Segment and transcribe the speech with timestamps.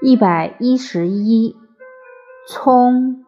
[0.00, 1.56] 一百一十一，
[2.46, 3.24] 葱。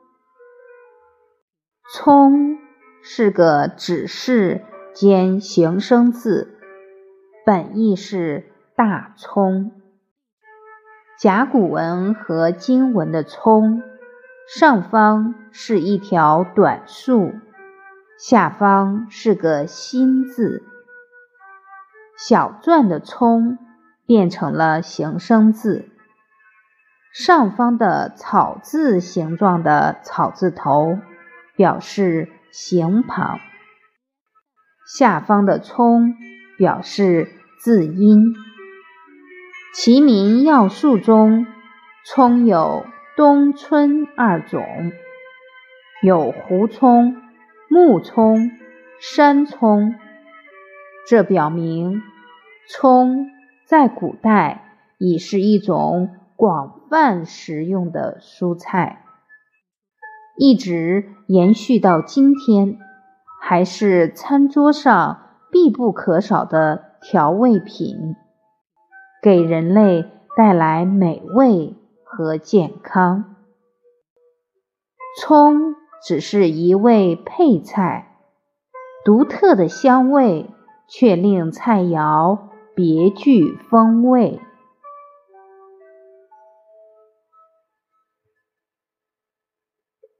[1.92, 2.58] 葱
[3.02, 4.64] 是个指示
[4.94, 6.60] 兼形声字，
[7.44, 9.72] 本意是大葱。
[11.18, 13.82] 甲骨文和金文的葱，
[14.46, 17.32] 上方是一条短竖，
[18.16, 20.62] 下方是个心字。
[22.16, 23.58] 小篆的葱
[24.06, 25.89] 变成了形声字。
[27.12, 30.96] 上方的草字形状的草字头
[31.56, 33.40] 表示形旁，
[34.96, 36.14] 下方的葱
[36.56, 37.28] 表示
[37.58, 38.36] 字音。
[39.74, 41.48] 齐民要术中，
[42.06, 42.86] 葱有
[43.16, 44.64] 冬春二种，
[46.02, 47.16] 有胡葱、
[47.68, 48.52] 木葱、
[49.00, 49.96] 山葱，
[51.08, 52.02] 这表明
[52.68, 53.26] 葱
[53.64, 56.16] 在古代已是一种。
[56.40, 59.04] 广泛食用的蔬菜，
[60.38, 62.78] 一直延续到今天，
[63.42, 65.20] 还是餐桌上
[65.52, 68.16] 必不可少的调味品，
[69.22, 73.36] 给人类带来美味和健康。
[75.20, 78.16] 葱只是一味配菜，
[79.04, 80.48] 独特的香味
[80.88, 82.38] 却令菜肴
[82.74, 84.40] 别具风味。